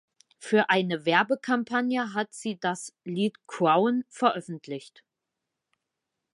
[0.39, 5.03] Für eine Werbekampagne hat sie das Lied "Crown" veröffentlicht.